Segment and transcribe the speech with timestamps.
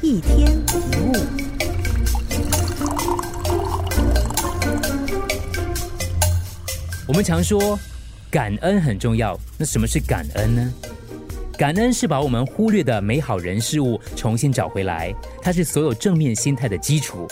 [0.00, 1.12] 一天一物。
[7.06, 7.76] 我们常说
[8.30, 10.72] 感恩很重要，那什么是感恩呢？
[11.56, 15.12] 感恩是把我们忽略的美好人事物重新找回来，
[15.42, 17.26] 它是所有正面心态的基础。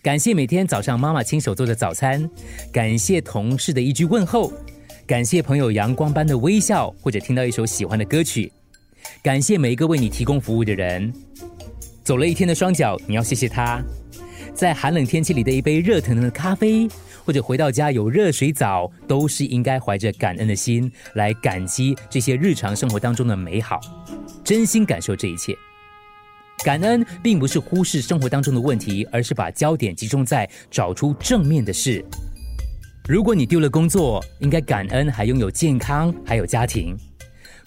[0.00, 2.30] 感谢每天早上妈妈亲手做的早餐，
[2.72, 4.52] 感谢同事的一句问候，
[5.06, 8.52] 感谢朋友阳光般的微笑，或者听到一首喜欢的歌曲，
[9.24, 11.12] 感谢每一个为你提供服务的人。
[12.08, 13.82] 走了一天的双脚，你要谢谢他。
[14.54, 16.88] 在寒冷天气里的一杯热腾腾的咖啡，
[17.22, 23.78] 或者回到家有热水澡，都是应该怀着感恩的心来感激这些日常生活当中的美好，
[24.42, 25.54] 真心感受这一切。
[26.64, 32.02] 感恩并不是忽视生活当中的问题，而是把焦点集中在找出正面的事。
[33.06, 36.96] 如果你丢了工作，应该感恩还拥有健康，还有家庭。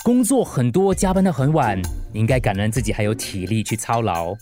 [0.03, 1.79] 工作很多，加班到很晚，
[2.11, 4.35] 你应该感恩自己还有体力去操劳。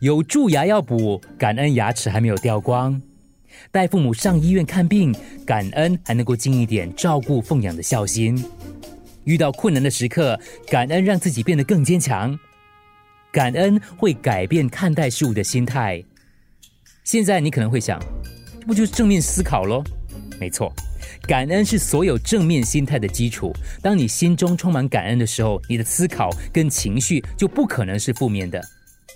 [0.00, 2.98] 有蛀牙要补，感恩牙齿还没有掉光；
[3.70, 8.42] 带父母上医院看病，感恩还能够尽一点照顾奉养的孝心。
[9.24, 12.38] 遇到困难的时刻，感恩让自己变得更坚强。
[13.30, 16.02] 感恩会改变看待事物的心态。
[17.04, 18.00] 现在你可能会想，
[18.60, 19.84] 这不就是正面思考咯？
[20.38, 20.72] 没错，
[21.22, 23.52] 感恩是所有正面心态的基础。
[23.82, 28.60] 当你心中充满感恩的时候，你的思考跟情绪就不可能是负面的。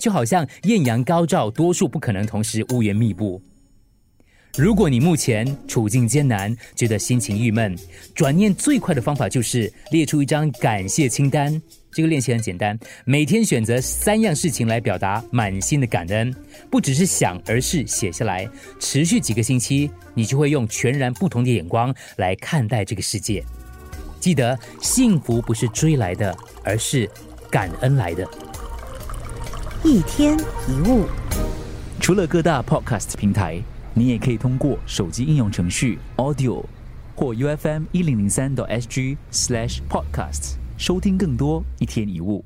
[0.00, 3.40] 就好像艳阳高照，多数不可能同时乌云密布。
[4.56, 7.76] 如果你目前处境艰难，觉得心情郁闷，
[8.14, 11.60] 转念最快的方法就是列出一张感谢清单。
[11.90, 16.32] 这个练习很简单，每天选择三样事情来表达满心的感恩，
[16.70, 18.48] 不只是想，而是写下来。
[18.78, 23.44] 持续几个星期，你就会用全然不同的眼光来看待这个世界。
[24.20, 26.32] 记得，幸福不是追来的，
[26.62, 27.10] 而是
[27.50, 28.24] 感恩来的。
[29.82, 30.38] 一天
[30.68, 31.06] 一物，
[32.00, 33.60] 除了各大 podcast 平台，
[33.96, 36.64] 你也可以通过手机应用程序 Audio
[37.14, 42.44] 或 U F M 一零零三 SG slash podcast 收听更多一天一物。